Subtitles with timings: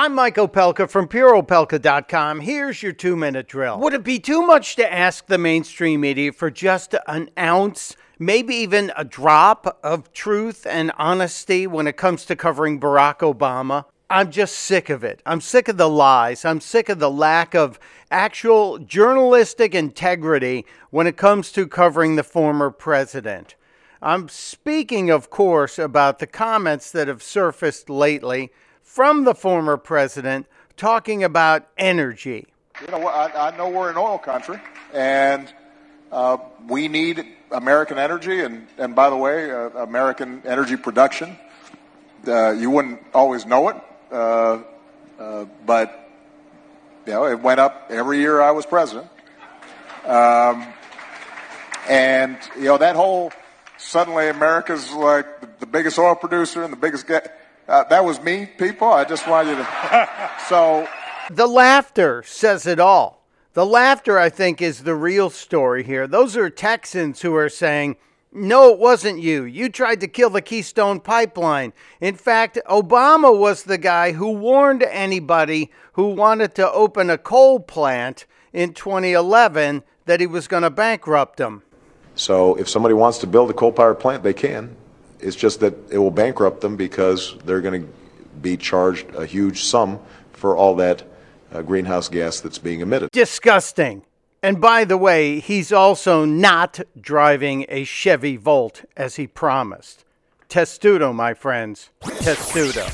[0.00, 2.38] I'm Mike Opelka from PureOpelka.com.
[2.38, 3.80] Here's your two minute drill.
[3.80, 8.54] Would it be too much to ask the mainstream media for just an ounce, maybe
[8.54, 13.86] even a drop of truth and honesty when it comes to covering Barack Obama?
[14.08, 15.20] I'm just sick of it.
[15.26, 16.44] I'm sick of the lies.
[16.44, 22.22] I'm sick of the lack of actual journalistic integrity when it comes to covering the
[22.22, 23.56] former president.
[24.00, 28.52] I'm speaking, of course, about the comments that have surfaced lately
[28.88, 30.46] from the former president
[30.78, 32.46] talking about energy.
[32.80, 34.58] You know, I, I know we're an oil country,
[34.94, 35.52] and
[36.10, 41.36] uh, we need American energy, and, and by the way, uh, American energy production.
[42.26, 43.76] Uh, you wouldn't always know it,
[44.10, 44.62] uh,
[45.20, 46.08] uh, but
[47.06, 49.06] you know it went up every year I was president.
[50.06, 50.66] Um,
[51.90, 53.32] and you know that whole
[53.76, 57.28] suddenly America's like the, the biggest oil producer and the biggest gas.
[57.68, 58.88] Uh, that was me, people.
[58.88, 60.30] I just wanted you to.
[60.48, 60.88] so.
[61.30, 63.26] The laughter says it all.
[63.52, 66.06] The laughter, I think, is the real story here.
[66.06, 67.96] Those are Texans who are saying,
[68.32, 69.44] no, it wasn't you.
[69.44, 71.72] You tried to kill the Keystone Pipeline.
[72.00, 77.60] In fact, Obama was the guy who warned anybody who wanted to open a coal
[77.60, 81.62] plant in 2011 that he was going to bankrupt them.
[82.14, 84.76] So if somebody wants to build a coal powered plant, they can.
[85.20, 87.88] It's just that it will bankrupt them because they're going to
[88.40, 89.98] be charged a huge sum
[90.32, 91.02] for all that
[91.52, 93.10] uh, greenhouse gas that's being emitted.
[93.10, 94.02] Disgusting.
[94.42, 100.04] And by the way, he's also not driving a Chevy Volt as he promised.
[100.48, 101.90] Testudo, my friends.
[102.20, 102.86] Testudo.